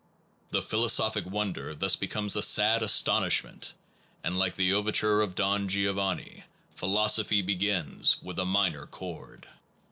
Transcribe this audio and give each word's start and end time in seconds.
The 0.49 0.63
philosophic 0.63 1.27
wonder 1.27 1.75
thus 1.75 1.95
becomes 1.95 2.35
a 2.35 2.41
sad 2.41 2.81
astonishment, 2.81 3.75
and 4.23 4.35
like 4.35 4.55
the 4.55 4.73
overture 4.73 5.23
to 5.23 5.31
Don 5.31 5.67
Giovanni, 5.69 6.43
philosophy 6.75 7.43
begins 7.43 8.19
with 8.23 8.39
a 8.39 8.45
minor 8.45 8.87
chord. 8.87 9.47